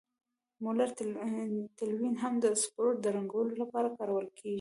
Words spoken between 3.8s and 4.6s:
کارول کیږي.